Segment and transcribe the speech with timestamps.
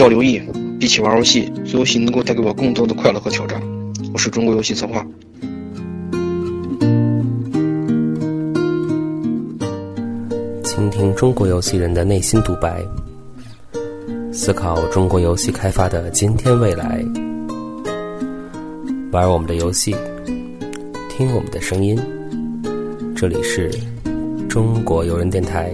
[0.00, 0.40] 交流意义。
[0.78, 3.60] 比起玩游戏，游戏能够带给我更多的快乐和挑战。
[4.14, 5.06] 我是中国游戏策划。
[10.64, 12.82] 倾听中国游戏人的内心独白，
[14.32, 17.04] 思考中国游戏开发的今天未来，
[19.12, 19.94] 玩我们的游戏，
[21.10, 22.00] 听我们的声音。
[23.14, 23.70] 这里是
[24.48, 25.70] 中国游人电台。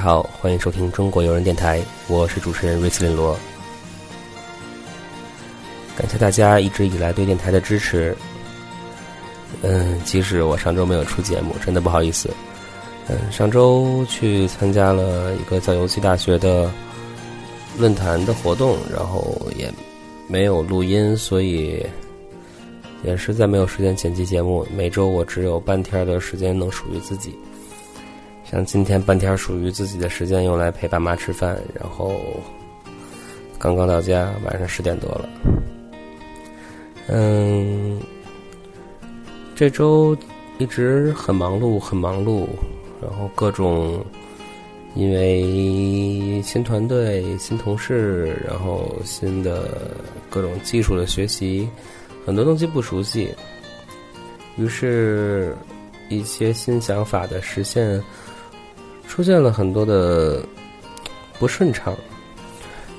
[0.00, 1.78] 好，欢迎收听中国游人电台，
[2.08, 3.38] 我是主持人瑞斯林罗。
[5.94, 8.16] 感谢大家一直以来对电台的支持。
[9.60, 12.30] 嗯，即使我上周没有出节目，真的不好意思。
[13.08, 16.72] 嗯，上周去参加了一个叫游戏大学的
[17.76, 19.70] 论坛的活动，然后也
[20.26, 21.84] 没有录音，所以
[23.04, 24.66] 也实在没有时间剪辑节目。
[24.74, 27.34] 每周我只有半天的时间能属于自己。
[28.50, 32.20] 像今天半天属于自己的时间用来陪爸妈吃饭，然后
[33.60, 35.28] 刚刚到家，晚上十点多了。
[37.06, 38.00] 嗯，
[39.54, 40.16] 这周
[40.58, 42.44] 一直很忙碌，很忙碌，
[43.00, 44.04] 然后各种
[44.96, 49.92] 因为新团队、新同事，然后新的
[50.28, 51.68] 各种技术的学习，
[52.26, 53.32] 很多东西不熟悉，
[54.56, 55.56] 于是，
[56.08, 58.02] 一些新想法的实现。
[59.10, 60.40] 出现了很多的
[61.36, 61.96] 不顺畅，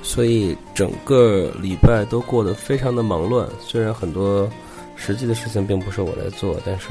[0.02, 3.48] 所以整个礼拜都过得非常的忙乱。
[3.58, 4.46] 虽然很多
[4.94, 6.88] 实际的事情并不是我在做，但是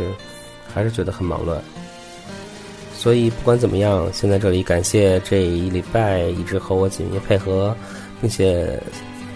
[0.73, 1.61] 还是觉得很忙乱。
[2.95, 7.75] 所以不管怎么样，先在这里感谢这一礼拜一直和我紧密配合，
[8.19, 8.81] 并且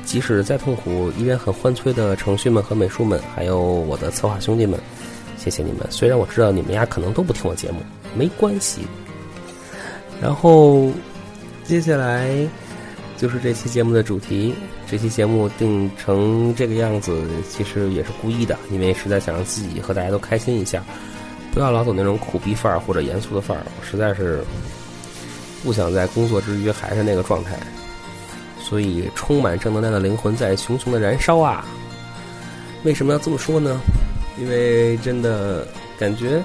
[0.04, 4.80] 即使再痛苦依然很欢催的程序们和美术们，还有我的策划兄弟们，
[5.38, 5.82] 谢谢你们。
[5.92, 7.82] 虽然我知道你们呀可能都不听我节目，
[8.16, 8.82] 没关系。
[10.22, 10.90] 然后，
[11.64, 12.30] 接下来
[13.18, 14.54] 就是这期节目的主题。
[14.88, 20.84] 这期节目定成这个样子，其实也是故意的，因为实在想让自己和大家都开心一下，
[21.52, 23.64] 不要老走那种苦逼范儿或者严肃的范儿。
[23.66, 24.44] 我实在是
[25.64, 27.58] 不想在工作之余还是那个状态，
[28.60, 31.66] 所以充满正能量的灵魂在熊熊的燃烧啊！
[32.84, 33.80] 为什么要这么说呢？
[34.40, 35.68] 因为真的
[35.98, 36.44] 感觉。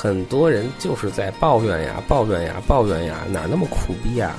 [0.00, 4.32] 很多人就是在抱怨呀，抱怨呀，抱怨呀，哪那么苦逼呀？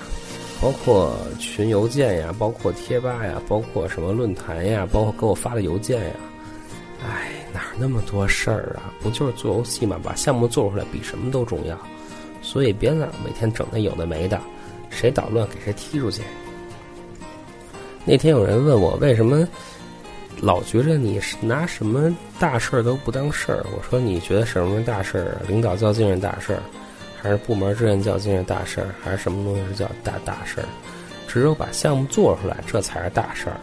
[0.61, 6.11] 包括群邮件呀，包括贴吧呀，包括什么论坛呀，包括给我发的邮件呀。
[7.05, 8.87] 哎，哪那么多事儿啊？
[9.01, 11.77] 不就是做游戏嘛，把项目做出来比什么都重要。
[12.41, 14.39] 所以别老每天整那有的没的，
[14.89, 16.21] 谁捣乱给谁踢出去。
[18.05, 19.45] 那天有人问我为什么。
[20.41, 25.41] 老觉着你拿什么大事儿都不当事儿，我说你觉得什么大事儿？
[25.47, 26.63] 领导较劲是大事儿，
[27.22, 30.67] 还是部门之间较劲是大事儿，还是什么东西是叫大大事儿？
[31.27, 33.59] 只有把项目做出来，这才是大事儿。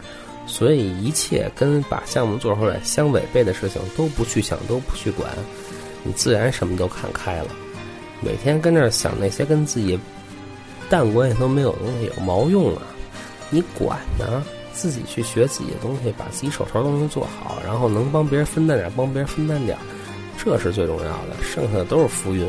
[0.46, 5.28] 所以一切跟把项目做出来相违背的事情都不去想，都不去管，
[6.04, 7.48] 你自然什么都看开了。
[8.20, 9.98] 每天跟那儿想那些跟自己
[10.88, 12.82] 蛋关系都没有东西，有毛用啊？
[13.50, 14.44] 你管呢？
[14.76, 19.76] 自己去学自己的东西，把自己手头的东西做好，然后能帮别人分担点，帮别人分担点，
[20.36, 22.46] 这是最重要的，剩下的都是浮云。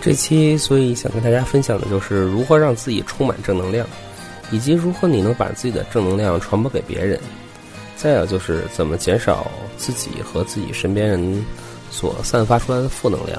[0.00, 3.86] 这期所以想跟大家分享的就是如何让自己充满正能量，
[4.50, 7.20] 以及如何你能把自己的正能量传播给别人。
[7.96, 11.44] 再有就是怎么减少自己和自己身边人
[11.90, 13.38] 所散发出来的负能量。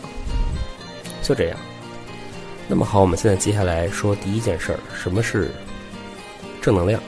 [1.24, 1.58] 就这样。
[2.68, 5.50] 那么好，我们现在接下来说第一件事儿，什么是？
[6.62, 7.02] 正能量，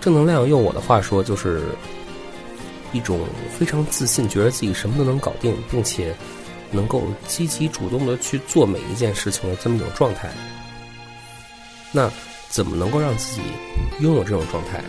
[0.00, 1.62] 正能量用我的话说，就是
[2.92, 3.20] 一种
[3.58, 6.14] 非常自信，觉得自己什么都能搞定，并且
[6.70, 10.30] 能够积极主动的去做每一件事情的这么一种状态。
[11.92, 12.10] 那
[12.48, 13.42] 怎么能够让自己
[14.00, 14.82] 拥有这种状态？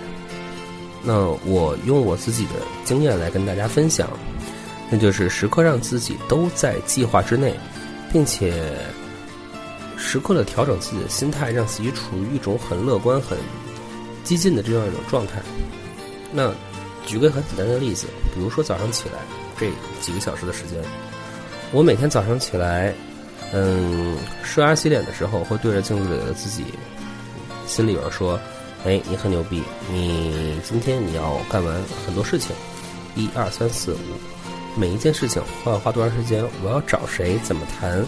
[1.04, 2.54] 那我用我自己的
[2.86, 4.10] 经验来跟大家分享，
[4.90, 7.54] 那就是时刻让自己都在计划之内，
[8.12, 8.74] 并且。
[9.98, 13.38] 时刻的调整自己的心态，让自己处于一种很乐观、很
[14.24, 15.42] 激进的这样一种状态。
[16.32, 16.54] 那
[17.06, 19.16] 举个很简单的例子，比如说早上起来
[19.60, 20.80] 这几个小时的时间，
[21.72, 22.94] 我每天早上起来，
[23.54, 26.66] 嗯，刷牙洗脸的时候，会对着镜子里的自己，
[27.66, 28.40] 心里边说
[28.86, 32.56] ：“哎，你很牛逼，你今天你要干完很多事情，
[33.16, 33.98] 一二三四五，
[34.76, 36.46] 每一件事情花要花多长时间？
[36.64, 37.40] 我要找谁？
[37.44, 38.06] 怎么谈？”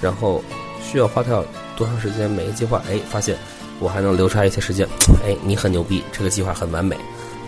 [0.00, 0.42] 然后
[0.82, 1.44] 需要花掉
[1.76, 2.30] 多长时间？
[2.30, 3.36] 每个计划，哎，发现
[3.78, 4.86] 我还能留出来一些时间，
[5.24, 6.96] 哎，你很牛逼，这个计划很完美，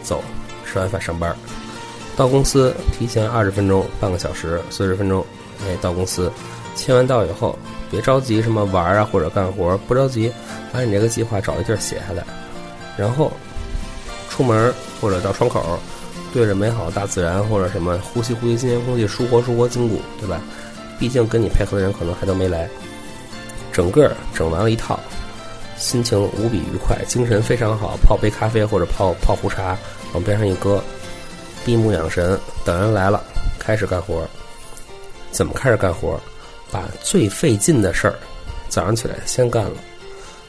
[0.02, 0.22] 走，
[0.64, 1.34] 吃完饭上班，
[2.16, 5.25] 到公司提前二十分钟、半个小时、四十分钟，
[5.66, 6.31] 哎，到公司，
[6.76, 7.58] 签完到以后，
[7.90, 10.32] 别着急什么玩啊或者干活，不着急，
[10.72, 12.25] 把你这个计划找一地儿写下来，
[12.96, 13.32] 然后
[14.30, 15.78] 出门或者到窗口。
[16.32, 20.40] 对着美好大自然或者什么呼吸呼吸新鲜空气，舒活舒活筋骨，对吧？
[20.98, 22.69] 毕竟跟你配合的人可能还都没来。
[23.75, 24.99] 整个整完了一套，
[25.76, 29.76] 心情无比愉快，精神非常好，泡杯咖啡或者泡泡壶茶，
[30.12, 30.82] 往边上一搁，
[31.65, 33.21] 闭目养神，等人来了，
[33.59, 34.25] 开始干活。
[35.32, 36.19] 怎么开始干活？
[36.71, 38.15] 把最费劲的事儿
[38.69, 39.76] 早上起来先干了，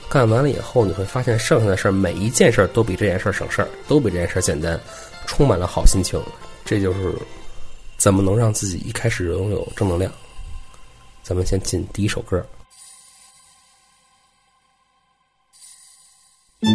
[0.08, 4.80] 干完了以后，你会发现剩下的事儿每一件事儿都比这件事儿省事儿，都比这件事儿简单。
[5.26, 6.22] 充满了好心情，
[6.64, 7.14] 这就是
[7.98, 10.12] 怎么能让自己一开始拥有正能量。
[11.24, 12.46] 咱们先进第一首歌。
[16.68, 16.72] 我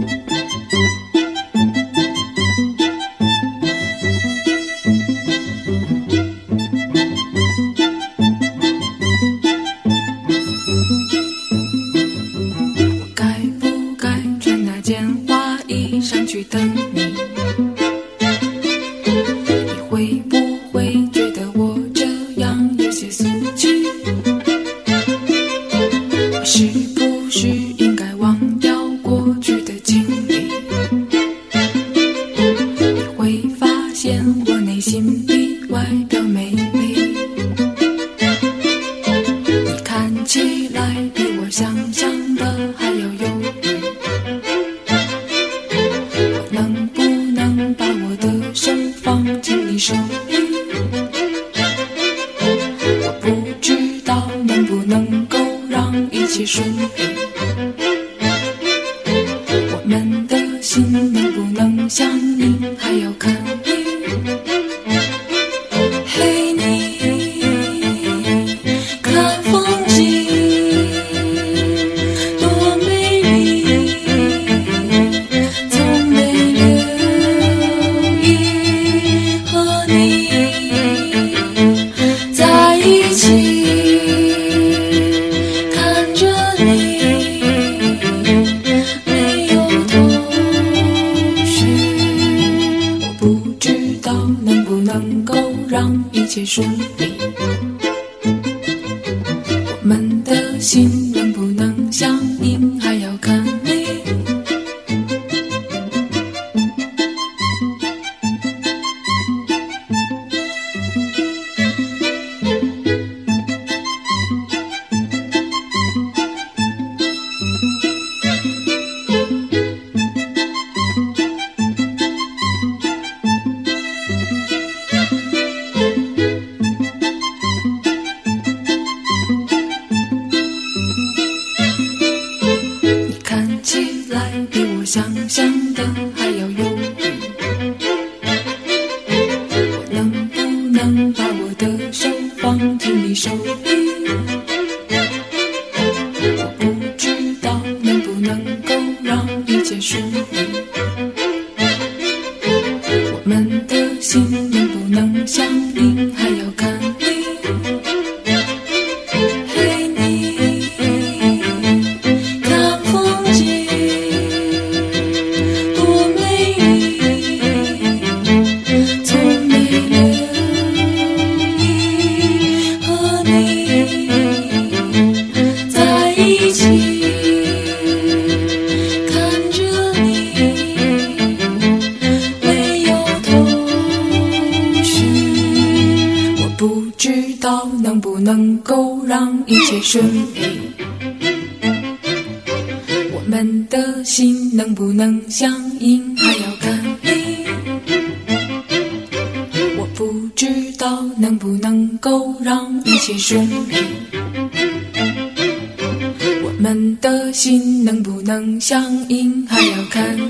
[13.16, 14.08] 该不该
[14.40, 17.19] 穿那件花衣裳去等你？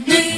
[0.06, 0.29] 要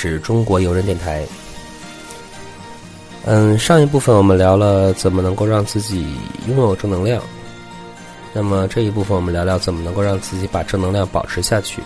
[0.00, 1.26] 是中国游人电台。
[3.26, 6.06] 嗯，上一部分我们聊了怎么能够让自己
[6.46, 7.20] 拥有正能量，
[8.32, 11.82] 那么这一部分我们聊聊怎么能够让自己把正能量保持下去，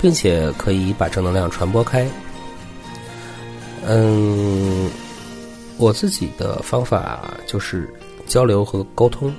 [0.00, 2.08] 并且可以把正能量传播开。
[3.88, 4.88] 嗯，
[5.78, 7.92] 我自己的方法就是
[8.28, 9.34] 交流和沟通。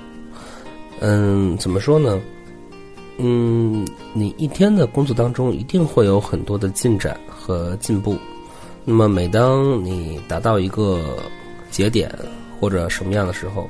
[1.00, 2.19] 嗯，怎么说呢？
[3.17, 8.18] 嗯，你一天的工作当中一定会有很多的进展和进步。
[8.86, 11.02] 那么，每当你达到一个
[11.72, 12.10] 节点
[12.60, 13.70] 或者什么样的时候，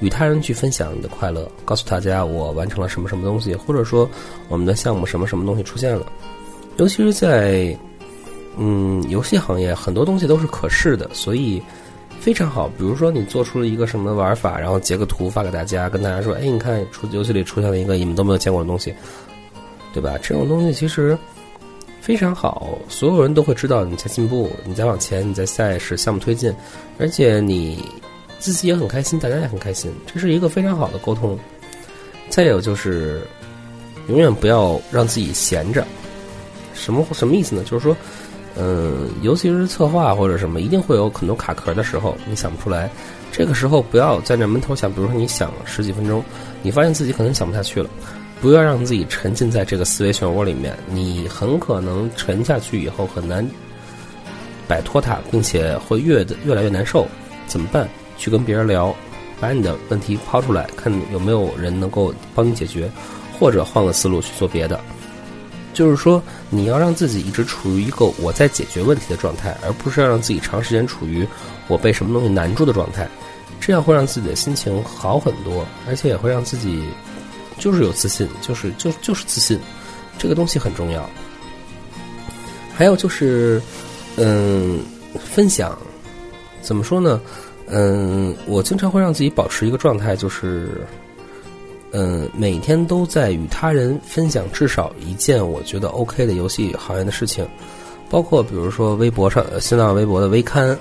[0.00, 4.08] 与他人去分享你的快乐，告诉大家我完成了什么什么东西，或者说
[4.48, 6.06] 我们的项目什么什么东西出现了。
[6.78, 7.76] 尤其是在
[8.56, 11.62] 嗯游戏行业，很多东西都是可视的，所以
[12.20, 12.68] 非常好。
[12.78, 18.94] 比如说，你做出了一个什么玩法，然后截个图发给大家，跟大家说：“哎，你看，出游戏里出现了一个你们都没有见过的东西，
[19.92, 21.16] 对吧？”这种东西其实
[22.02, 26.52] 非常好，所有人都会知道你在进步，你在往前，你在赛事项目推进，
[26.98, 27.88] 而且你
[28.40, 31.38] 自己也很开心，大家也很开心，这是一个非常好的沟通。
[32.28, 33.22] 再有就是，
[34.08, 35.86] 永远不要让自己闲着。
[36.74, 37.62] 什么什么意思呢？
[37.62, 37.96] 就是说，
[38.56, 42.90] 嗯，尤其是策划或者什么，一定会有很多卡壳的时候，你想不出来。
[43.30, 46.20] 这个时候不要在那闷头想，比如说你想十几分钟，
[46.62, 47.88] 你发现自己可能想不下去了，
[48.42, 53.48] 不要让自己沉浸在这个思维漩涡里面，你很可能沉下去以后很难
[54.66, 57.06] 摆脱它，并且会越越来越难受。
[57.46, 57.88] 怎么办？
[58.18, 58.92] 去跟别人聊，
[59.40, 62.90] 把你的问题抛出来，看有没有人能够帮你解决，
[63.38, 64.80] 或者换个思路去做别的。
[65.72, 66.20] 就是说，
[66.50, 71.24] 你要让自己一直处于一个我在解决问题的状态，而不是要让自己长时间处于
[71.68, 73.08] 我被什么东西难住的状态。
[73.60, 76.82] 这样会让自己的心情好很多，而且也会让自己
[77.58, 79.58] 就是有自信，就是就就是自信，
[80.18, 81.08] 这个东西很重要。
[82.74, 83.60] 还有就是，
[84.16, 84.80] 嗯，
[85.18, 85.76] 分享
[86.60, 87.20] 怎么说呢？
[87.66, 90.86] 嗯，我经常会让自己保持一个状态，就是。
[91.94, 97.46] 嗯，每天都在与他人分享至少一件我觉得 OK 的游戏行业的事情，
[98.08, 100.74] 包括比如说微博上、新浪微博的微刊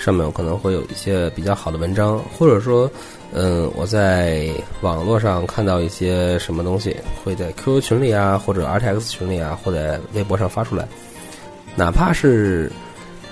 [0.00, 2.90] 上面，我可能会有一些比较好的文章，或者说，
[3.34, 4.48] 嗯，我在
[4.80, 10.88] 网络上看到一些什么东西，会在 QQ 群里啊，或者 RTX 群里啊，或者微博上发出来，
[11.76, 12.72] 哪怕是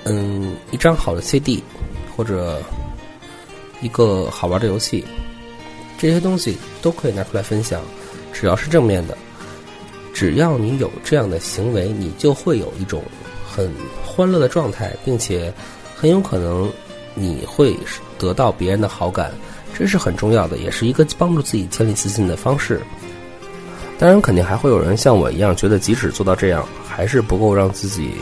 [0.05, 1.65] 嗯一张好的 CD，
[2.15, 2.61] 或者
[3.81, 5.03] 一个好玩的游戏。
[5.97, 7.81] 这些东西都可以拿出来分享，
[8.31, 9.17] 只要是正面的，
[10.13, 13.03] 只要你有这样的行为，你就会有一种
[13.51, 13.73] 很
[14.07, 15.53] 欢乐的状态，并且
[16.01, 16.71] 很有可能
[17.15, 17.77] 你会
[18.17, 19.33] 得到别人的好感，
[19.77, 22.81] 这是很重要的，也是一个帮助自己建立自信的方式。
[23.99, 28.13] 当然，肯定还会有人像我一样，觉得即使做到这样，还是不够让自己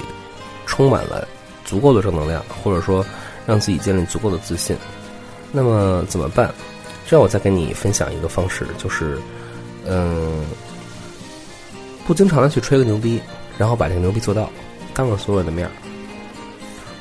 [0.65, 1.29] 充满了
[1.67, 3.05] 足够的正能量，或者说
[3.45, 4.75] 让自己建立足够的自信。
[5.53, 6.51] 那么怎么办？
[7.07, 9.19] 这样，我再给你分享一个方式，就是，
[9.87, 10.47] 嗯，
[12.07, 13.21] 不经常的去吹个牛逼，
[13.59, 14.51] 然后把这个牛逼做到，
[14.95, 15.73] 当着所有人的面儿。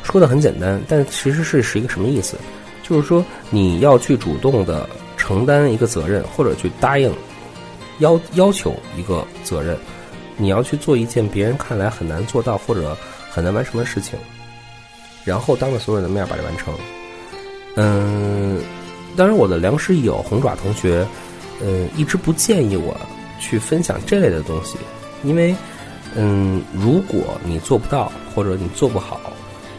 [0.05, 2.37] 说的很简单，但其实是是一个什么意思？
[2.83, 7.11] 就是说，你要去主动的承担一个责任，或者去答应
[7.99, 9.77] 要要求一个责任，
[10.37, 12.95] 你要去做一件别人看来很难做到或者
[13.31, 14.17] 很难完成的事情，
[15.25, 16.73] 然后当着所有人的面把它完成。
[17.75, 18.61] 嗯。
[19.17, 21.07] 当然，我的良师益友红爪同学，
[21.63, 22.93] 嗯，一直不建议我
[23.39, 24.77] 去分享这类的东西，
[25.23, 25.55] 因为，
[26.15, 29.21] 嗯，如果你做不到或者你做不好，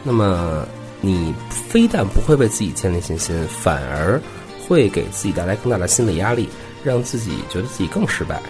[0.06, 0.64] 那么
[1.00, 4.22] 你非但不会为自己建立信心，反而
[4.66, 6.48] 会给自己带来更大的心理压力，
[6.84, 8.40] 让自己觉得自己更失败，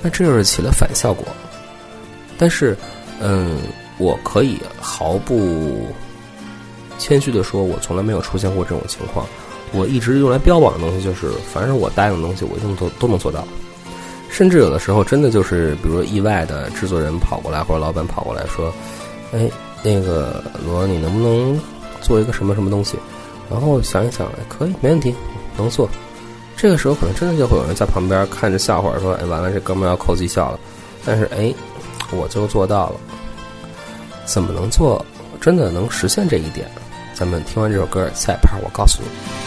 [0.00, 1.26] 那这就是起了反效果。
[2.38, 2.74] 但是，
[3.20, 3.58] 嗯，
[3.98, 5.86] 我可以毫不
[6.98, 9.26] 谦虚的说，我从来没有出现过这种情况。
[9.72, 13.46] 我一直用来标榜的东西就是，凡是我答应的东西，我一定都都能做到。
[14.30, 18.72] 甚至有的时候，真的就是，比如说意外的制作人跑过来，或者老板跑过来说
[19.32, 19.50] ：“哎，
[19.82, 21.60] 那个罗，你能不能
[22.00, 22.98] 做一个什么什么东西？
[23.50, 25.14] 然后想一想，可以，没问题，
[25.56, 25.88] 能做。
[26.56, 30.58] 这个时候可能真的就会有人在旁边看着笑话，说：“哎，完了，这哥们要扣绩效了。”
[31.04, 31.54] 但是，哎，
[32.10, 33.00] 我就做到了。
[34.24, 35.04] 怎么能做？
[35.40, 36.66] 真的能实现这一点？
[37.14, 39.45] 咱们听完这首歌，下一盘，我告诉你。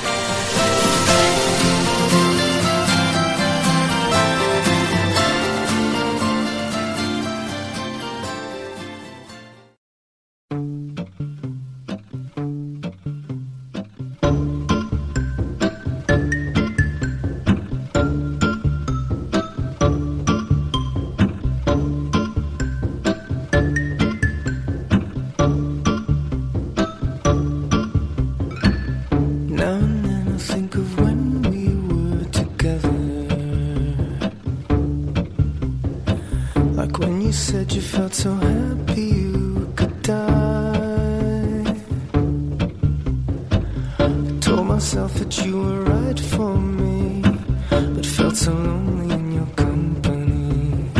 [48.29, 50.91] felt so lonely in your company,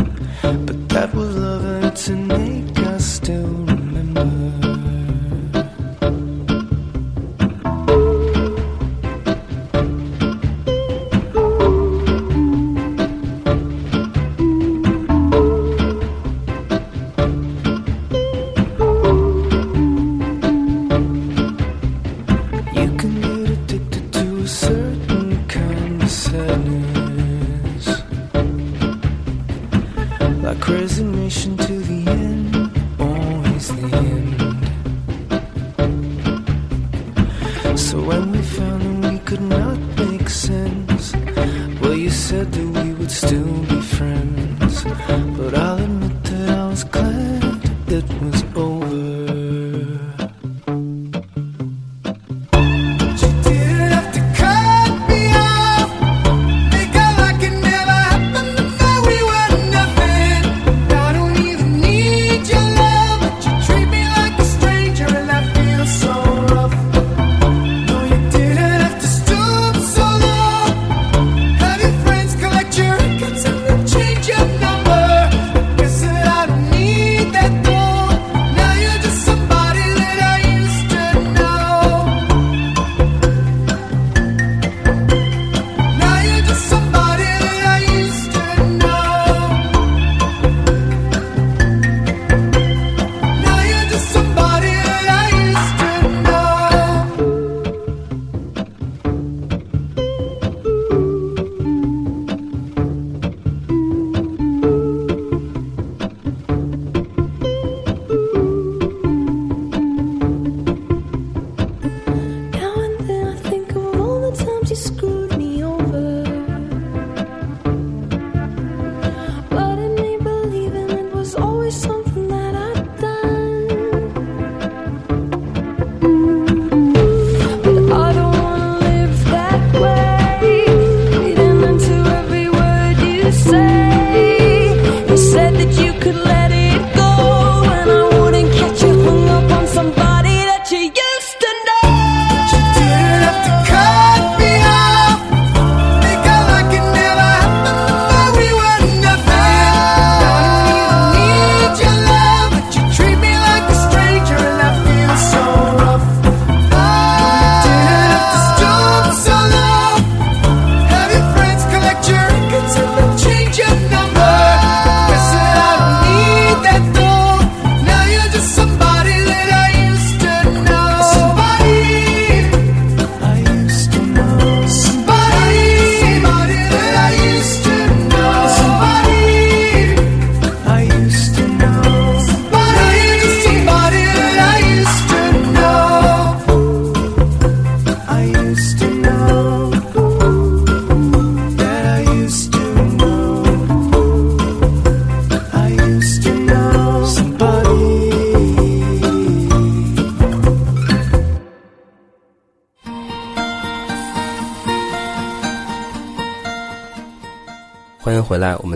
[0.42, 1.29] but that was.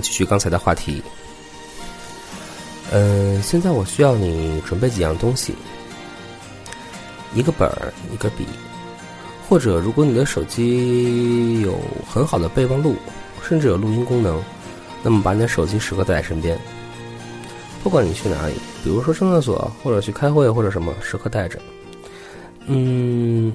[0.04, 1.02] 继续刚才的话题。
[2.92, 5.56] 嗯现在我需要你准备几样东西。
[7.34, 8.46] 一个本儿一个笔。
[9.50, 12.96] 或者如果你的手机有很好的备忘录
[13.44, 14.42] 甚至有录音功能
[15.04, 16.58] 那么把你的手机时刻带在身边。
[17.84, 21.60] 不管你去哪里比如说上厕所或者去开会或者什么时刻带着。
[22.68, 23.52] 嗯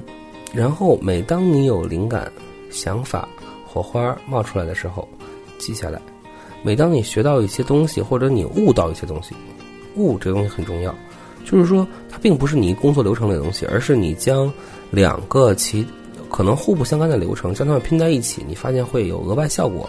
[0.52, 2.30] 然后每当你有灵感
[2.70, 3.28] 想法
[3.66, 5.08] 火花冒出来的时候
[5.58, 6.00] 记下来。
[6.62, 9.34] 每当你学到一些东西，或者你悟到一些东西，
[9.96, 10.94] 悟这个东西很重要，
[11.44, 14.52] 就是说它并不是你工作流程里的东西，而是你将
[14.90, 15.86] 两个其
[16.30, 19.88] 可能互不相干的流程将它们拼在一起，你发现会有额外效果，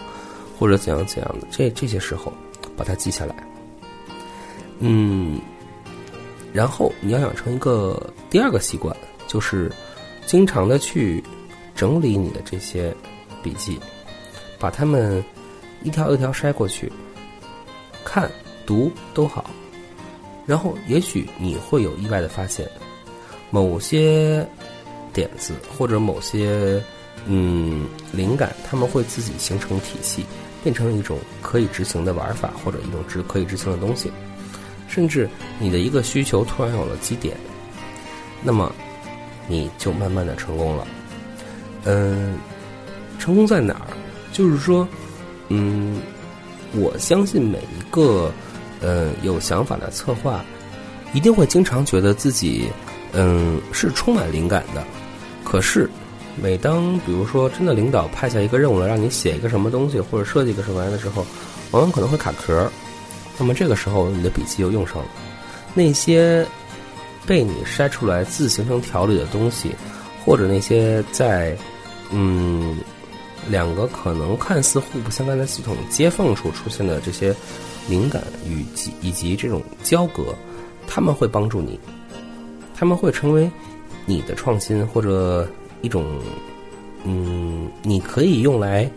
[0.58, 2.32] 或者怎样怎样的，这这些时候
[2.76, 3.34] 把它记下来。
[4.78, 5.38] 嗯，
[6.52, 9.70] 然后你要养成一个第二个习惯，就是
[10.24, 11.22] 经常的去
[11.74, 12.94] 整理你的这些
[13.42, 13.78] 笔记，
[14.58, 15.22] 把它们
[15.82, 16.90] 一条一条筛过去，
[18.04, 18.30] 看、
[18.66, 19.50] 读都好。
[20.46, 22.68] 然后也许你会有意外的发现，
[23.50, 24.46] 某些
[25.12, 26.82] 点子或者某些
[27.26, 30.24] 嗯灵感，他们会自己形成体系，
[30.64, 34.10] 变成一种可以执行的玩法，或者一种执可以执行的东西。
[34.88, 35.28] 甚至
[35.60, 37.36] 你的一个需求突然有了基点，
[38.42, 38.72] 那么
[39.46, 40.86] 你就慢慢的成功了。
[41.84, 42.36] 嗯，
[43.18, 43.86] 成功在哪儿？
[44.32, 44.86] 就是说，
[45.50, 46.00] 嗯，
[46.72, 48.32] 我相信每一个
[48.80, 50.42] 呃有想法的策划，
[51.12, 52.68] 一定会经常觉得自己
[53.12, 54.82] 嗯是充满灵感的。
[55.44, 55.90] 可是，
[56.40, 61.26] 每当比如说真的领导派下一个任务来让你写一个什么东西或者设计一个什么玩意的时候，
[61.72, 62.70] 往往可能会卡壳。
[63.36, 65.06] 那么这个时候，你的笔记又用上了。
[65.74, 66.46] 那些
[67.26, 69.74] 被你筛出来自形成条理的东西，
[70.24, 71.56] 或者那些在
[72.12, 72.76] 嗯
[73.48, 77.34] 两个可能看似互不相干的系统接缝处出现的这些
[77.88, 80.34] 灵感与及以及这种交隔，
[80.86, 81.78] 他们会帮助你，
[82.74, 83.50] 他们会成为
[84.06, 85.48] 你的创新或者
[85.82, 86.04] 一种
[87.04, 88.90] 嗯，你可以用来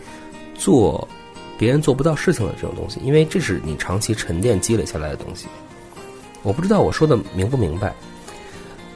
[0.55, 1.07] 做。
[1.55, 5.45] 别人做不到事情的这种东西，因为这是你长期沉淀积累下来的东西。
[6.41, 7.93] 我不知道我说的明不明白。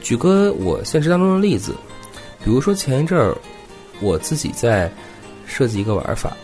[0.02, 1.72] 举个我现实当中的例子，
[2.44, 3.34] 比如说前一阵儿
[4.00, 4.92] 我自己在
[5.48, 6.36] 设计一个玩法，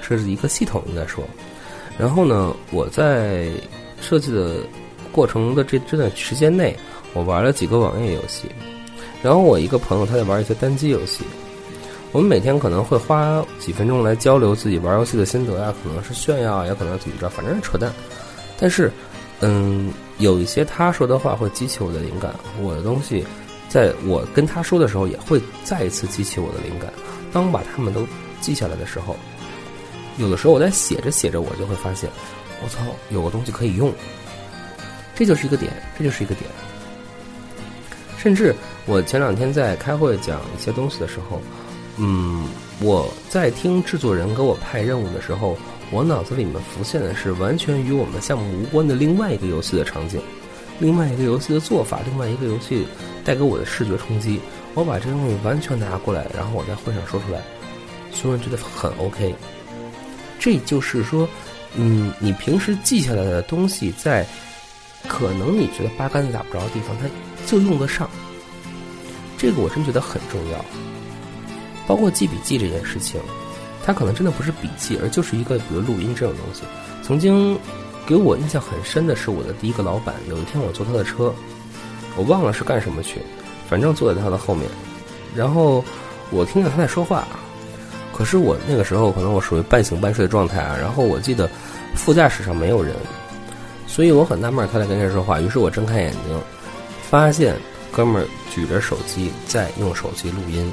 [0.00, 1.22] 设计一个系统应该说，
[1.96, 3.48] 然后呢，我在
[4.00, 4.56] 设计的
[5.12, 6.76] 过程的这这段时间内，
[7.12, 8.50] 我玩了几个网页游戏，
[9.22, 11.22] 然后我一个朋友他在玩一些单机游戏。
[12.12, 17.92] 我们每天可能会花几分钟来交流自己玩游戏的心得呀，可能是炫耀，也可能怎么着，反正是扯淡。
[18.58, 18.90] 但是，
[19.40, 23.22] 嗯，有一些他说的话会激起我的灵感，我的东西，
[23.68, 26.90] 在我跟他说的时候，也会再一次激起我的灵感。
[27.32, 28.06] 当把他们都
[28.40, 29.16] 记下来的时候，
[30.18, 32.08] 有的时候我在写着写着，我就会发现，
[32.62, 33.92] 我操，有个东西可以用。
[35.14, 36.50] 这就是一个点，这就是一个点。
[38.18, 38.54] 甚至
[38.86, 41.40] 我前两天在开会讲一些东西的时候。
[41.98, 42.46] 嗯，
[42.78, 45.56] 我在听制作人给我派任务的时候，
[45.90, 50.20] 我脑子里面浮现的是完全与我们项目无关的另外一个游戏的场景，
[50.78, 52.86] 另外一个游戏的做法，另外一个游戏
[53.24, 54.38] 带给我的视觉冲击。
[54.76, 57.40] 我把这东西完全拿过来，然后我在会上说出来，
[58.12, 59.34] 所有人觉得很 OK。
[60.38, 61.26] 这就是说，
[61.74, 64.26] 嗯，你平时记下来的东西，在
[65.08, 67.08] 可能你觉得八竿子打不着的地方，它
[67.46, 68.08] 就用得上。
[69.38, 70.62] 这个我真觉得很重要。
[71.86, 73.18] 包括记笔记这件事情，
[73.82, 76.64] 它可能真的不是笔记，而就是一个比如录音这种东西。
[77.02, 77.58] 曾经
[78.06, 81.34] 给我印象很深的是我的第一个老板，有一天我坐他的车，
[82.14, 83.20] 我忘了是干什么去，
[83.68, 84.68] 反正坐在他的后面，
[85.34, 85.84] 然后
[86.30, 87.26] 我听见他在说话，
[88.12, 91.48] 可是我那个时候可能我属于半醒半睡的状态啊，然后我记得
[91.94, 92.94] 副驾驶上没有人，
[93.86, 96.40] 所以我很纳闷他在跟谁说话，于是我睁开眼睛，
[97.08, 97.56] 发现
[97.92, 100.70] 哥们儿举着手机在用手机录音。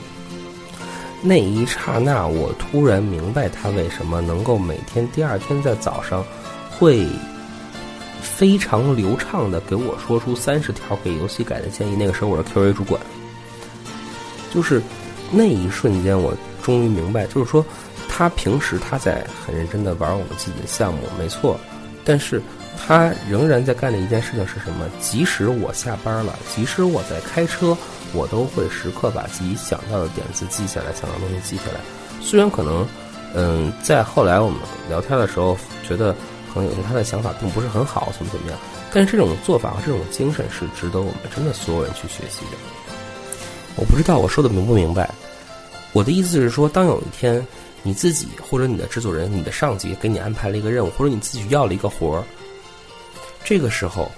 [1.21, 6.21] 那一刹那，我突然明白他为什么能够每天第二天在早上，
[6.69, 7.07] 会
[8.23, 11.95] 非常流畅的给我说出三十条给游戏改的建议。
[11.95, 12.99] 那个时候我是 QA 主管，
[14.51, 14.81] 就是
[15.31, 16.33] 那一瞬间，我
[16.63, 17.63] 终于明白，就是说
[18.09, 21.59] 他平时他在很认真的玩我们自己的项目，没错，
[22.03, 22.41] 但是
[22.87, 24.89] 他仍然在干的一件事情是什么？
[24.99, 27.77] 即使我下班了，即使我在开车。
[28.15, 31.79] 我都会时刻把自己想到的点子记下来，想到的东西记下来。
[32.21, 32.87] 虽然可能，
[33.33, 36.15] 嗯，在后来我们聊天的时候，觉得
[36.53, 38.59] 可能有些他的想法并不是很好，怎么怎么样，
[38.91, 42.57] 但是这种做法和这种精神是值得我们真的所有人去学习的。
[43.75, 45.09] 我不知道我说的明不明白。
[45.91, 47.45] 我的意思是说，当有一天
[47.81, 52.23] 你自己或者你的制作人、你的上级给你安排了一个任务，或者你自己要了一个活儿，
[53.43, 54.11] 这个时候。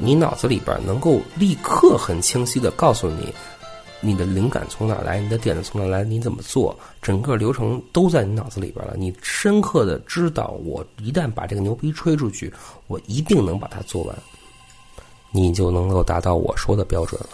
[0.00, 3.34] 你脑子里边能够立刻很清晰的告诉你，
[4.00, 8.94] 你的灵感从哪来，你的点子从哪来，你怎么做，整个流程都在你脑子里边了。
[8.96, 12.52] 你深刻的知道，我一旦把这个牛逼吹出去，
[12.86, 14.16] 我一定能把它做完，
[15.30, 17.30] 你就能够达到我说的标准了。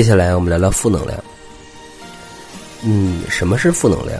[0.00, 1.22] 接下来我们聊聊负能量。
[2.82, 4.18] 嗯，什么是负能量？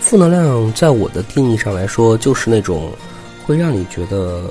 [0.00, 2.90] 负能量在我的定义上来说，就是那种
[3.44, 4.50] 会让你觉得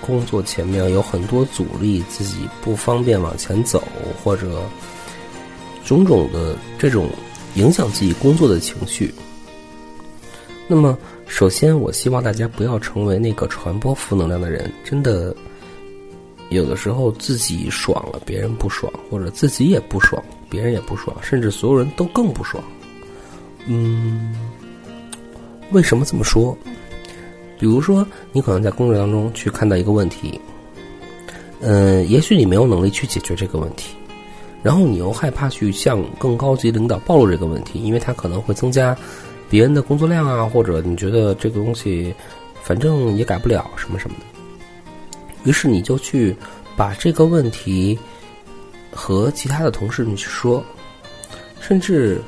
[0.00, 3.80] 工作前面有很多阻力，自己不方便往前走，
[4.20, 4.60] 或者
[5.84, 7.08] 种种的这种
[7.54, 9.14] 影响自己工作的情绪。
[10.66, 14.68] 那么，首先我希望大家不要成为那个传播负能量的人。
[14.82, 15.32] 真的，
[16.50, 22.62] 有的时候自己爽了，别人不爽，或者自己也不爽，别人也不爽，甚至所有人都更不爽。
[23.66, 24.32] 嗯，
[25.72, 26.56] 为什么这么说？
[27.58, 30.40] 比如说，你可能在工作当中去看到一个问题，
[31.60, 33.96] 嗯，也许你没有能力去解决这个问题，
[34.62, 38.96] 然后你又害怕去向更高级领导暴露这个问题，因为他可能会增加
[39.48, 42.14] 别人的工作量啊，或者你觉得这个东西
[42.62, 44.24] 反正也改不了什么什么的，
[45.46, 46.36] 于是你就去
[46.76, 47.98] 把这个问题
[48.92, 50.62] 和其他的同事们去说，
[51.60, 52.20] 甚至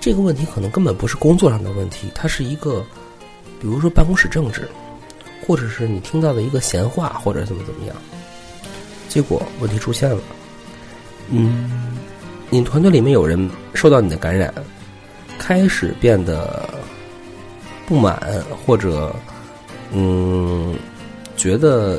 [0.00, 2.84] 这个问题可能根本不是工作上的问题，它是一个。
[3.60, 4.68] 比如说办公室政治，
[5.46, 7.96] 或者是你听到的一个闲话，或者怎么怎么样，
[9.08, 10.18] 结果问题出现了。
[11.30, 11.96] 嗯，
[12.50, 14.52] 你团队里面有人受到你的感染，
[15.38, 16.68] 开始变得
[17.86, 18.20] 不满，
[18.66, 19.16] 或者
[19.92, 20.76] 嗯，
[21.34, 21.98] 觉得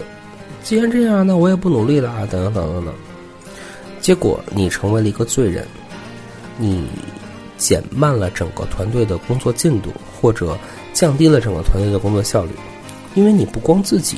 [0.65, 2.93] 既然这样，那我也不努力了啊，等等等等等。
[4.01, 5.65] 结果你成为了一个罪人，
[6.57, 6.85] 你
[7.57, 10.57] 减慢了整个团队的工作进度，或者。
[10.95, 12.51] 降低了整个团队的工作效率，
[13.15, 14.17] 因为你不光自己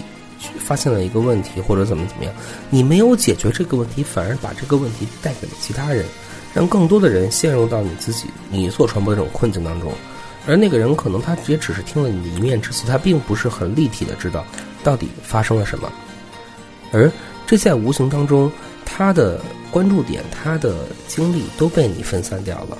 [0.60, 2.32] 发现了一个问题或者怎么怎么样，
[2.70, 6.06] 你没有解决这个问题，反而把这个问题带给了其他人，
[6.54, 9.92] 让更多的人陷入到你自己你所传播的这种困境当中，
[10.46, 14.46] 而那个人可能他也只是听了你的一面之词，他并不是很立体的知道
[14.84, 15.92] 到底发生了什么，
[16.92, 17.12] 而
[17.46, 18.52] 这在无形当中，
[18.86, 19.40] 他的
[19.72, 20.76] 关注点、他的
[21.08, 22.78] 精力都被你分散掉了。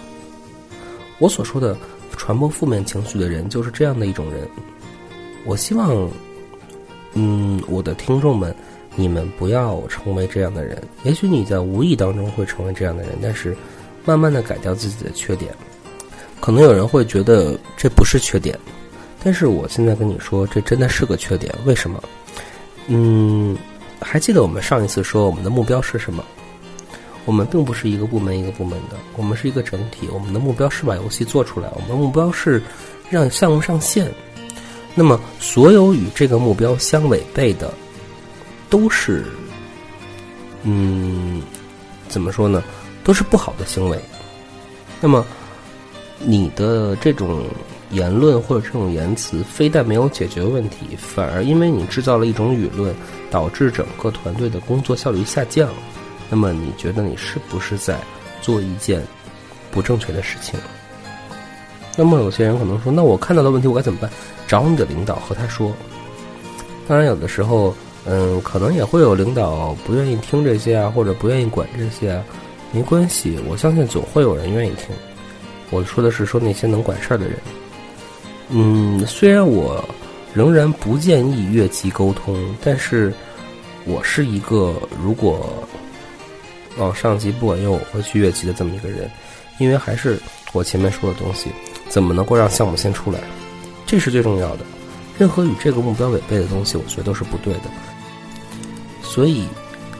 [1.20, 1.78] 我所说的。
[2.20, 4.50] 传播负面情绪的人就是这样的一种人。
[5.46, 6.10] 我希望，
[7.14, 8.54] 嗯，我的听众们，
[8.96, 10.82] 你们不要成为这样的人。
[11.04, 13.56] 也许你在无意当中会成为这样的人，但是
[14.04, 15.54] 慢慢的改掉自己的缺点。
[16.42, 18.58] 可能有人会觉得这不是缺点，
[19.24, 21.54] 但是我现在跟你说，这真的是个缺点。
[21.66, 22.04] 为什么？
[22.88, 23.56] 嗯，
[24.00, 26.24] 还记得我们上一次说我们的目标是什么？
[27.26, 30.08] 我们并不是一个部门一个部门的，我们是一个整体。
[30.14, 32.62] 我们的目标是把游戏做出来，我们的目标是
[33.10, 34.10] 让项目上线。
[34.96, 37.74] 那么，所有与这个目标相违背的，
[38.70, 39.26] 都是，
[40.64, 41.42] 嗯，
[42.08, 42.64] 怎么说呢？
[43.04, 44.00] 都是不好的行为。
[45.02, 45.26] 那么，
[46.20, 47.44] 你的这种
[47.92, 52.94] 言论或者这种言辞，非但没有解决问题，反而因为你制造了一种舆论，
[53.32, 55.70] 导致整个团队的工作效率下降。
[56.30, 57.98] 那么你觉得你是不是在
[58.42, 59.02] 做一件
[59.72, 60.60] 不正确的事情？
[61.96, 64.12] 那么有些人可能说：“那我看到的问题我该怎么办？”
[64.46, 65.74] 找你的领导和他说。
[66.88, 72.24] 当然，有的时候，嗯，可能也会有领导不愿意听这些啊，或者不愿意管这些啊。
[72.72, 74.96] 没关系，我相信总会有人愿意听。
[75.70, 77.38] 我说的是说那些能管事儿的人。
[78.50, 79.84] 嗯，虽然我
[80.34, 83.14] 仍然不建议越级沟通，但是
[83.86, 85.64] 我是一个如果。
[86.80, 89.10] 往上级不管用，我会去越级的这么一个人，
[89.58, 90.20] 因为还是
[90.54, 91.50] 我前面说的东西，
[91.90, 93.20] 怎么能够让项目先出来，
[93.88, 94.60] 这是最重要的。
[95.18, 97.62] 任何与这个目标违背的东西，我觉得都是不对的。
[99.02, 99.48] 所以，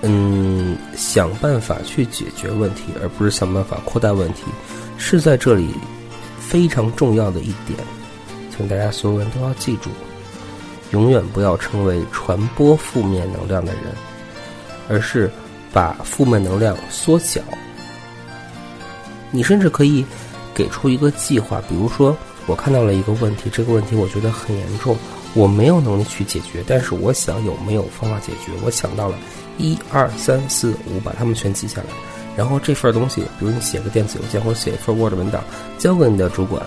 [0.04, 4.44] 嗯，想办法去解决问题，而不是想办法扩大问题，
[5.00, 5.74] 是在这里
[6.38, 7.80] 非常重要的一点。
[8.58, 9.90] 请大家所有人都要记住，
[10.92, 13.84] 永远不要成为传播负面能量的人，
[14.90, 15.32] 而是。
[15.74, 17.40] 把负面能量缩小，
[19.30, 20.04] 你甚至可以
[20.56, 22.18] 给出一个计划，比如说，
[22.48, 24.98] 我看到了一个问题，这个问题我觉得很严重，
[25.36, 28.52] 我没有能力去解决，但是我想有没有方法解决？
[28.64, 29.16] 我想到了
[29.58, 31.88] 一二三四五，把它们全记下来，
[32.36, 35.44] 然后这份东西，比如你写个电子邮件或者写一份 Word 文档，
[35.78, 36.66] 交给你的主管，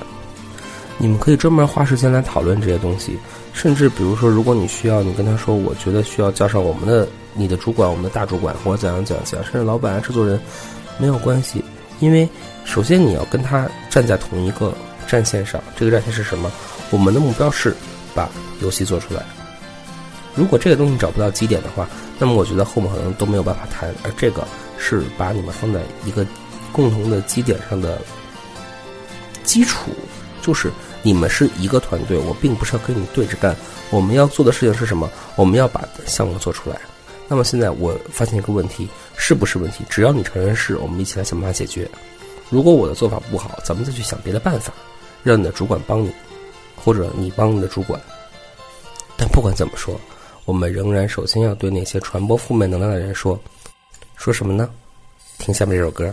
[1.00, 3.18] 你们可以专门花时间来讨论这些东西，
[3.52, 7.08] 甚至比如说，如果你需要，你跟他说，我觉得需要叫上我们的。
[7.32, 10.38] 你的主管，我们的大主管，或者怎样怎样怎样，甚至老板啊、制作人，
[10.98, 11.64] 没有关系，
[12.00, 12.28] 因为
[12.64, 14.74] 首先你要跟他站在同一个
[15.06, 15.62] 战线上。
[15.76, 16.50] 这个战线是什么？
[16.90, 17.72] 我们的目标是
[18.16, 18.28] 把
[18.60, 19.22] 游戏做出来。
[20.34, 23.94] 如果这个东西找不到基点的话，那么我觉得后面可能都没有办法谈。
[24.02, 24.44] 而这个
[24.76, 26.26] 是把你们放在一个
[26.72, 28.02] 共同的基点上的
[29.44, 29.92] 基础，
[30.42, 30.68] 就是
[31.02, 33.56] 你们是一个团队，我并不是要跟你对着干。
[33.90, 35.10] 我们要做的事情是什么？
[35.36, 36.80] 我们要把项目做出来。
[37.26, 39.84] 那么现在我发现一个问题，是不是问题？
[39.88, 41.88] 只要你承认是，我们一起来想办法解决。
[42.48, 44.72] 如果我的做法不好，咱们再去想别的办法，
[45.22, 46.12] 让你的主管帮你，
[46.76, 48.00] 或者你帮你的主管。
[49.16, 50.00] 但不管怎么说，
[50.44, 53.38] 我们仍然首先要对那些传播负面能量的人说，
[54.16, 54.68] 说什么呢？
[55.38, 56.12] 听下面这首歌。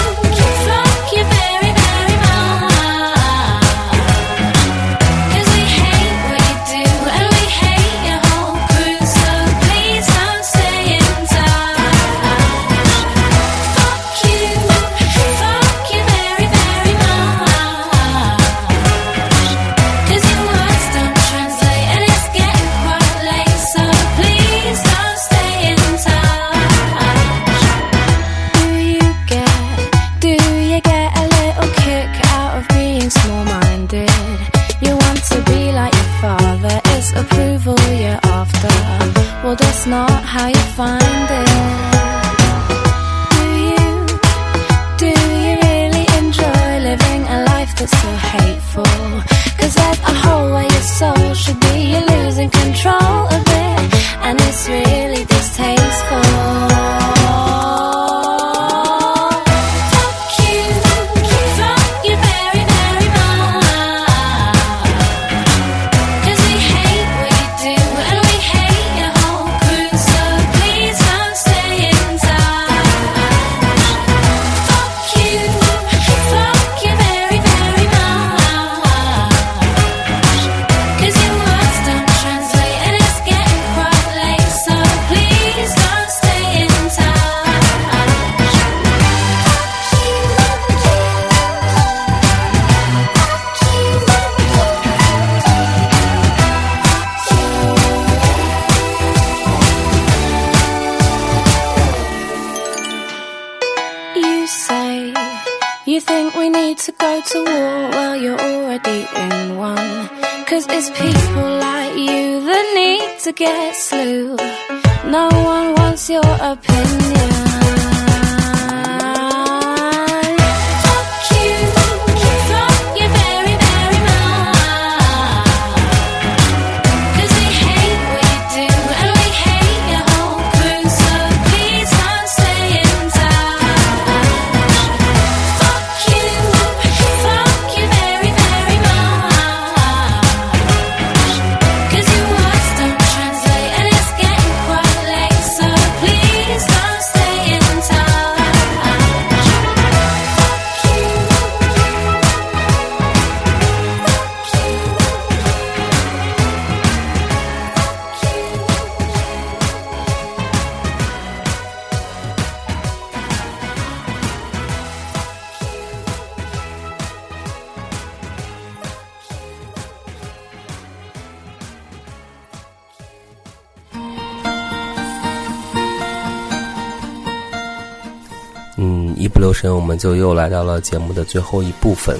[180.01, 182.17] 就又来到了节目的最后一部分。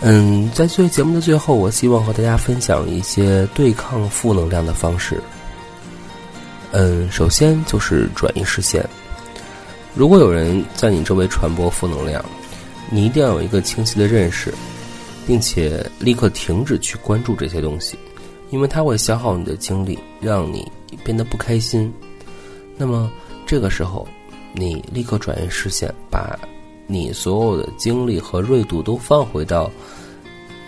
[0.00, 5.22] 嗯，在最节目的最后，我希望和大家分享一些对抗负能量的方式。
[6.72, 8.84] 嗯，首先就是转移视线。
[9.94, 12.24] 如果有人在你周围传播负能量，
[12.90, 14.52] 你一定要有一个清晰的认识，
[15.28, 17.96] 并且立刻停止去关注这些东西，
[18.50, 20.68] 因为它会消耗你的精力，让你
[21.04, 21.92] 变得不开心。
[22.76, 23.08] 那么
[23.46, 24.08] 这个时候，
[24.52, 26.38] 你立刻转移视线，把
[26.86, 29.70] 你所有的精力和锐度都放回到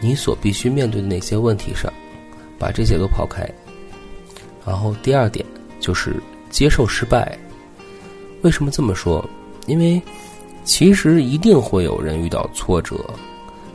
[0.00, 1.92] 你所必须面对的那些问题上，
[2.58, 3.48] 把这些都抛开。
[4.64, 5.44] 然后第二点
[5.80, 6.16] 就是
[6.50, 7.36] 接受失败。
[8.42, 9.24] 为什么这么说？
[9.66, 10.00] 因为
[10.64, 12.96] 其实一定会有人遇到挫折，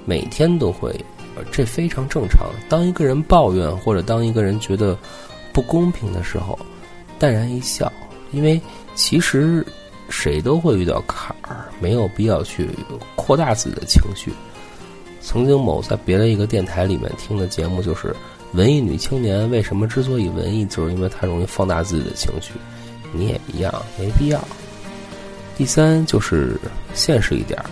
[0.05, 0.93] 每天都会，
[1.51, 2.47] 这非常正常。
[2.69, 4.97] 当一个人抱怨或者当一个人觉得
[5.53, 6.57] 不公平的时候，
[7.19, 7.91] 淡然一笑，
[8.31, 8.59] 因为
[8.95, 9.65] 其实
[10.09, 12.69] 谁都会遇到坎儿，没有必要去
[13.15, 14.31] 扩大自己的情绪。
[15.21, 18.15] 曾经某在别的一个电台里面听的节目就是
[18.53, 22.53] 文艺女青年为什么之所以文艺，就是因为她容易放大自己的情绪。
[23.11, 24.39] 你也一样，没必要。
[25.57, 26.59] 第三就是
[26.93, 27.65] 现实一点儿，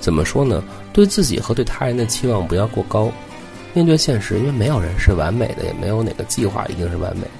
[0.00, 0.62] 怎么说呢？
[0.92, 3.10] 对自己和对他人的期望不要过高。
[3.72, 7.30] 面对现实，因为没有人是完美的，也没有哪个计划一定是完美的，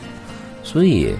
[0.62, 1.14] 所以，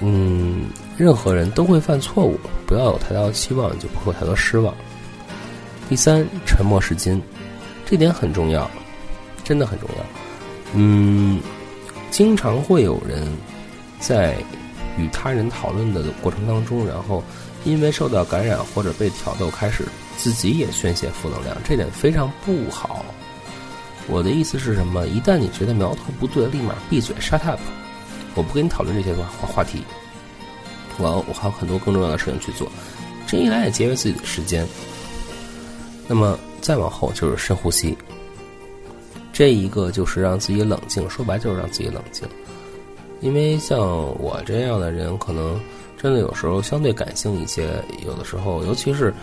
[0.00, 0.64] 嗯，
[0.96, 4.74] 任何人都会犯错误，不要有太大的期望，就不会有太多失望。
[5.88, 7.20] 第三，沉默是金，
[7.84, 8.70] 这点很重要，
[9.42, 10.04] 真的很重要。
[10.74, 11.40] 嗯，
[12.10, 13.26] 经常会有人
[14.00, 14.36] 在
[14.98, 17.22] 与他人讨论的过程当中，然后
[17.64, 19.84] 因为受到感染或者被挑逗，开始
[20.16, 23.04] 自己也宣泄负能量，这点非常不好。
[24.08, 25.06] 我的意思是什么？
[25.06, 27.60] 一旦你觉得苗头不对，立马闭嘴，shut up！
[28.34, 29.84] 我不跟你讨论这些话话题
[30.98, 32.70] 我我还有很多更重要的事情去做，
[33.26, 34.66] 这一来也节约自己的时间。
[36.06, 37.96] 那么再往后就是深呼吸，
[39.32, 42.26] 这一个就是让自己冷静，说白就是让自己冷静。
[43.20, 43.80] 因为像
[44.20, 45.58] 我这样的人，可能
[45.96, 49.14] 真的有时候相对感性一些，有的时候，尤其是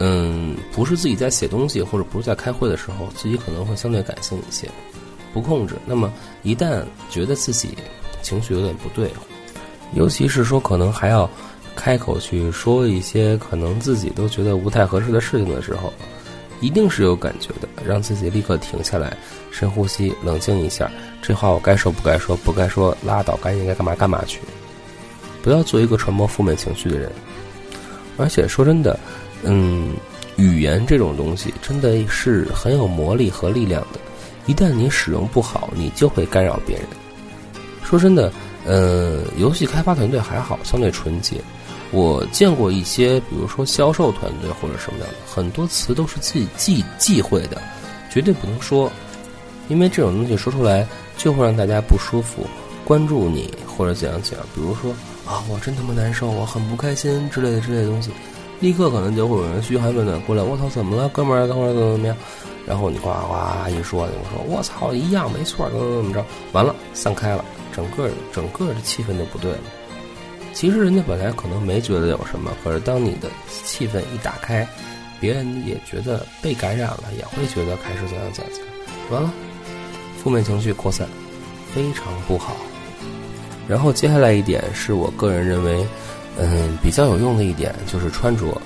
[0.00, 4.68] 嗯，不是自己在写东西或者不是在开会的时候，自己可能会相对感性一些，
[5.32, 5.76] 不控制。
[5.86, 7.78] 那么一旦觉得自己
[8.22, 9.10] 情绪有点不对，
[9.94, 11.28] 尤其是说可能还要
[11.74, 15.92] 开口去说一些可能自己都觉得不太合适的事情的时候，
[16.60, 19.16] 一定是有感觉的，让自己立刻停下来，
[19.50, 20.90] 深呼吸，冷静一下。
[21.22, 24.40] 这话我该说不该说，不该说拉倒，该应该干嘛干嘛去。
[25.42, 27.10] 不要做一个传播负面情绪的人。
[28.16, 28.98] 而且说真的，
[29.44, 29.94] 嗯，
[30.36, 34.00] 语言这种东西真的是很有魔力和力量的。
[34.46, 36.84] 一旦你使用不好，你就会干扰别人。
[37.84, 38.32] 说真的，
[38.68, 41.40] 呃，游戏开发团队还好，相对纯洁。
[41.90, 47.60] 我见过一些，比如说销售团队或者什么样的，很多词都是自己忌忌讳的，
[48.10, 48.92] 绝对不能说，
[49.68, 52.46] 因为这种东西说出来就会让大家不舒服，
[52.84, 54.46] 关注你或者怎样怎样。
[54.54, 54.92] 比如说
[55.26, 58.10] 啊，我真他妈难受，我很不开心之类的之类的东西，
[58.60, 62.14] 立刻可能就会有人嘘寒问暖过来，我操，怎么了，哥们儿，等会儿怎么怎么样？
[62.66, 67.42] 然后你呱呱一说，我说我操，一样没错，怎么怎么着，完了散开了，
[67.78, 69.58] 整个整个的气氛就不对了。
[70.52, 73.28] 其实人家本来可能没觉得有什么，可是当你的
[73.62, 74.66] 气氛一打开，
[75.20, 78.74] 别人也觉得被感染了，也会觉得开始怎样怎样怎样，
[79.10, 79.32] 完了，
[80.20, 81.06] 负面情绪扩散，
[81.72, 82.56] 非常不好。
[83.68, 85.86] 然后接下来一点是我个人认为，
[86.36, 88.60] 嗯，比较有用的一点就是穿着。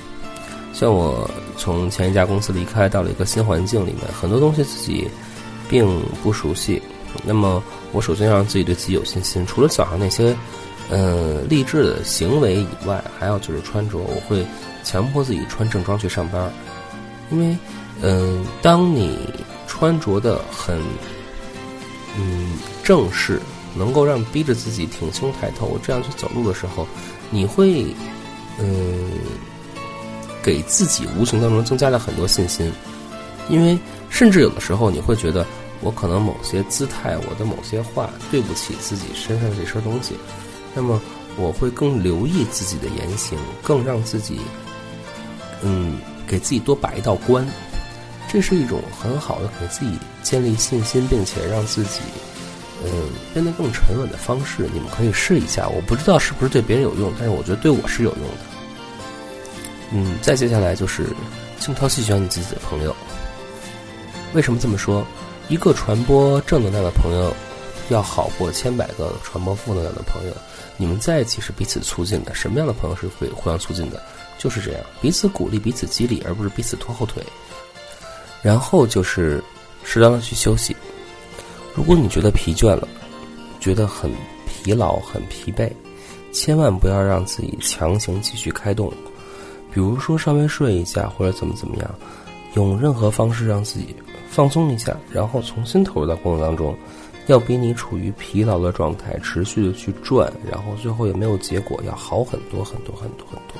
[0.72, 5.06] 像我从前一家公司离开，到了一个新环境里面，很多东西自己
[5.68, 6.80] 并不熟悉。
[7.24, 10.36] 那么我首先要让自己对自己有信心，除了早上那些。
[10.94, 14.44] 嗯，励志的行为以外，还有就是穿着，我会
[14.84, 16.52] 强迫自己穿正装去上班，
[17.30, 17.56] 因为，
[18.02, 19.16] 嗯，当你
[19.66, 20.78] 穿着的很，
[22.18, 23.40] 嗯，正式，
[23.74, 26.86] 能够让逼着自己挺胸抬头这样去走路的时候，
[27.30, 27.86] 你会，
[28.58, 29.12] 嗯，
[30.42, 32.70] 给自己无形当中增加了很多信心，
[33.48, 33.78] 因为
[34.10, 35.46] 甚至有的时候你会觉得，
[35.82, 40.14] 我可能某些姿态，我的某些话对不起自己身上这身东西。
[40.74, 41.00] 那么
[41.36, 44.40] 我会更留意自己的言行，更让自己，
[45.62, 47.46] 嗯，给自己多把一道关，
[48.28, 52.00] 这是一种很好的给自己建立信心，并且让自己，
[52.84, 54.68] 嗯，变得更沉稳的方式。
[54.72, 58.38] 你们可以试一下，我不知道是不是对别人有用，但是我觉得对我是有用的。
[59.90, 61.06] 嗯，再接下来就是
[61.58, 62.96] 精挑细选你自己的朋友。
[64.32, 65.06] 为什么这么说？
[65.48, 67.34] 一个传播正能量的朋友，
[67.90, 70.32] 要好过千百个传播负能量的朋友。
[70.76, 74.02] 你们在一起是彼此促进的，什么样的朋友是会互相促进的？
[74.38, 77.22] 就是这样，彼此鼓励，彼此激励，而不是彼此拖后腿。
[78.42, 79.42] 然后就是
[79.84, 80.74] 适当的去休息。
[81.74, 82.88] 如果你觉得疲倦了，
[83.60, 84.10] 觉得很
[84.46, 85.70] 疲劳、很疲惫，
[86.32, 88.92] 千万不要让自己强行继续开动。
[89.72, 91.94] 比如说稍微睡一下，或者怎么怎么样，
[92.54, 93.94] 用任何方式让自己
[94.32, 96.74] 放松一下，然后重新投入到工作当中。
[97.28, 103.54] 要比你处于疲劳的状态，持续的去转，然后最后也没有结果，要好很多很多很多很多。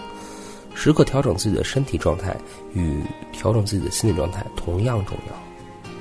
[0.75, 2.37] 时刻调整自己的身体状态
[2.75, 3.01] 与
[3.31, 5.93] 调整自己的心理状态同样重要。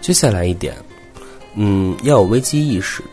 [0.00, 0.74] 接下来一点，
[1.54, 3.04] 嗯，要有危机意识。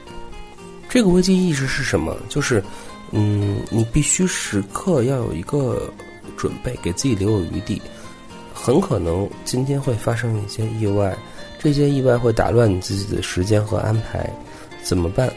[0.89, 2.17] 这个危机意识是什么？
[2.29, 2.63] 就是，
[3.11, 5.93] 嗯，你必须时刻要有一个
[6.35, 7.79] 准备，给自己留有余地。
[8.59, 11.15] 很可能今天会发生一些意外。
[11.59, 14.29] 这些意外会打乱你自己的时间和安排，
[14.83, 15.31] 怎么办？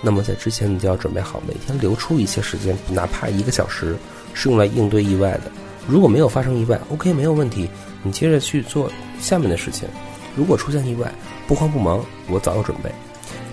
[0.00, 3.96] 那么在之前你就要准备好，每天留出一些时间，哪怕一个小时，
[4.34, 5.52] 是用来应对意外的。
[5.86, 7.68] 如果没有发生意外，OK，没有问题，
[8.02, 9.88] 你接着去做下面的事情。
[10.34, 11.12] 如果出现意外，
[11.46, 12.90] 不慌不忙，我早有准备。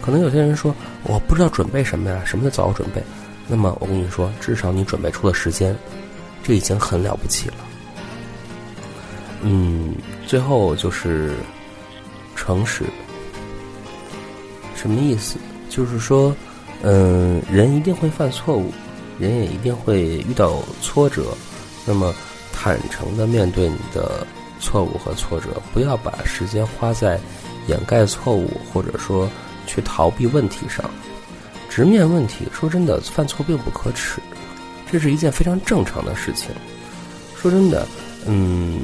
[0.01, 2.21] 可能有些人说，我不知道准备什么呀？
[2.25, 3.03] 什么叫早有准备？
[3.47, 5.75] 那么我跟你说，至少你准备出了时间，
[6.43, 7.55] 这已经很了不起了。
[9.41, 9.95] 嗯，
[10.27, 11.35] 最后就是
[12.35, 12.83] 诚实，
[14.75, 15.37] 什么意思？
[15.69, 16.35] 就是说，
[16.81, 18.71] 嗯，人一定会犯错误，
[19.19, 21.27] 人也一定会遇到挫折。
[21.85, 22.13] 那么，
[22.51, 24.25] 坦诚的面对你的
[24.59, 27.19] 错误和挫折，不要把时间花在
[27.67, 29.29] 掩盖错误或者说
[29.65, 30.89] 去逃避问题上，
[31.69, 32.45] 直面问题。
[32.51, 34.19] 说真的，犯错并不可耻，
[34.91, 36.49] 这是一件非常正常的事情。
[37.35, 37.87] 说真的，
[38.27, 38.81] 嗯，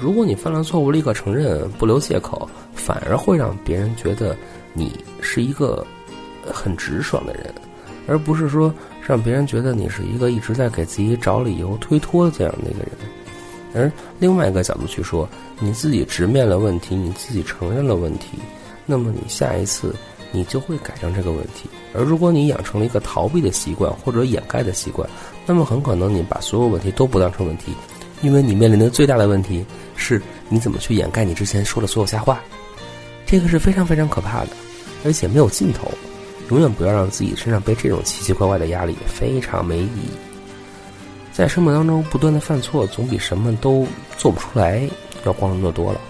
[0.00, 4.34] 如果你犯了错误立刻承认，不留借口，反而会让别人觉得
[4.72, 5.86] 你是一个
[6.50, 7.52] 很直爽的人，
[8.06, 8.72] 而不是说
[9.06, 12.90] 让别人觉得你是一个一直在给自己找理由推脱的这样的一个人。
[13.74, 15.28] 而另外一个角度去说，
[15.58, 18.38] 你自己直面了问题，你自己承认了问题，
[18.86, 19.94] 那么你下一次
[20.32, 21.68] 你就会改正这个问题。
[21.94, 25.08] 而如果你养成了一个逃避的习惯或者掩盖的习惯，
[25.46, 27.72] 那么很可能你把所有问题都不当成问题，
[28.22, 29.64] 因为你面临的最大的问题
[30.00, 32.40] 是你怎么去掩盖你之前说的所有瞎话，
[33.26, 34.48] 这个是非常非常可怕的，
[35.04, 35.92] 而且没有尽头。
[36.48, 40.10] 永远不要让自己身上背这种奇奇怪怪的压力，非常没意义。
[41.32, 43.86] 在生活当中不断的犯错，总比什么都
[44.18, 44.82] 做不出来
[45.24, 46.00] 要光荣的多了。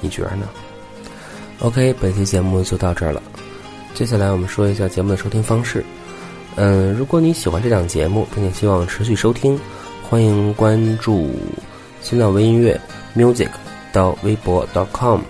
[0.00, 0.48] 你觉得呢
[1.58, 3.20] ？OK，本期节目就到这儿了。
[3.92, 5.84] 接下来我们说一下节目的收听方式。
[6.54, 9.58] 嗯，如果你喜欢这档节目，并且希望持续收听，
[10.08, 11.30] 欢迎关注
[12.00, 12.80] 新浪微音乐
[13.16, 13.48] music
[13.92, 15.20] 到微博 .com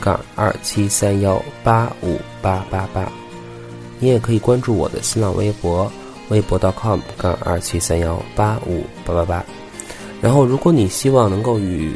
[0.00, 3.10] 杠二七三幺八五八八八。
[3.98, 5.90] 你也可以关注我的新浪微博。
[6.30, 9.42] 微博 .com 杠二七三幺八五八八八，
[10.20, 11.94] 然后如果你希望能够与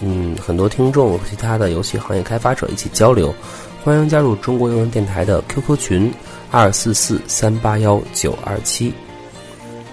[0.00, 3.34] 嗯很多听众、其他的游戏行业开发者一起交流，
[3.82, 6.14] 欢迎加入中国游人电台的 QQ 群
[6.52, 8.94] 二四四三八幺九二七，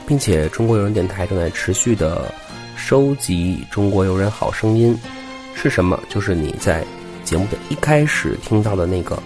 [0.06, 2.32] 并且中国游人电台正在持续的
[2.89, 4.97] 收集中国游人好声音，
[5.53, 5.99] 是什么？
[6.09, 6.83] 就是你在
[7.23, 9.21] 节目的一开始听到的那个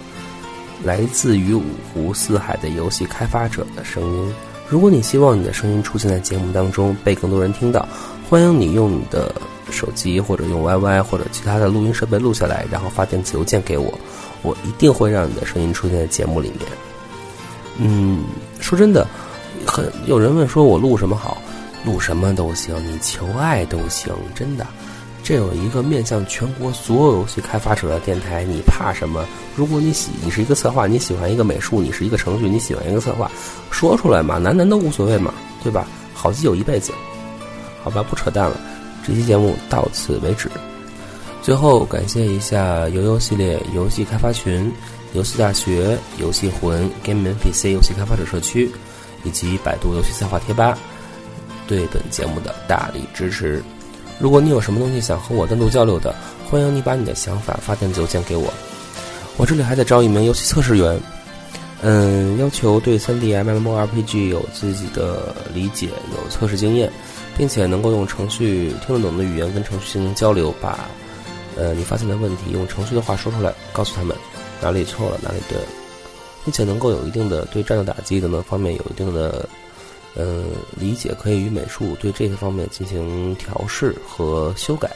[0.84, 4.34] 来自于五湖四海的游戏开发者的声音。
[4.68, 7.88] 如果你希望你的声音出现在节目当中，被更多人听到，
[8.30, 9.34] 欢迎你用你的
[9.72, 13.98] 手机或者用 YY 或者其他的录音设备录下来，然后发电子邮件给我，
[14.42, 16.70] 我一定会让你的声音出现在节目里面。
[17.78, 18.26] 嗯，
[18.60, 19.08] 说真的，
[19.66, 21.42] 很有人问说我录什么好，
[21.86, 24.66] 录什么都行，你求爱都行，真的。
[25.24, 29.26] 这有一个面向全国所有游戏开发者的电台，你怕什么？
[29.56, 33.32] 如果你喜，你是一个策划，你喜欢一个美术，你是一个程序，你喜欢一个策划，
[33.72, 35.88] 说出来嘛，男男都无所谓嘛，对吧？
[36.14, 36.92] 好基友一辈子，
[37.84, 38.60] 好吧，不扯淡了。
[39.06, 40.50] 这期节目到此为止。
[41.42, 44.72] 最后感谢一下游游系列游戏开发群、
[45.14, 48.72] 游戏大学、游戏魂、Game NPC 游戏开发者社区
[49.24, 50.78] 以及百度游戏策划贴吧
[51.68, 53.64] 对本节目的大力支持。
[54.20, 56.14] 如果你有什么东西想和我单独交流的，
[56.50, 58.54] 欢迎你把你的想法发电子邮件给我。
[59.38, 61.00] 我这里还在招一名游戏测试员，
[61.82, 66.92] 嗯，要求对 3D MMORPG 有自己的理解，有测试经验，
[67.36, 70.88] 并且能够用程序听得懂的语言跟程序进行交流，把
[71.58, 74.16] 呃你发现的问题用程序的话说出来，告诉他们
[74.62, 75.66] 哪里错了，哪里对了，
[76.46, 79.50] 并且能够有一定的对战斗打击等等方面有一定的。
[80.16, 80.44] 呃，
[80.80, 84.90] 理解可以与美术对这些方面进行调试和修改。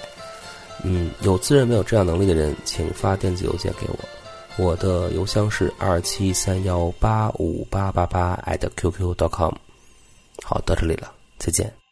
[0.83, 8.39] 嗯，有自认没有这样能力的人，请发电子邮件给我，我的邮箱是二七三幺八五八八八
[8.75, 9.53] @QQ.com。
[10.43, 11.86] 好，到这里了，再见。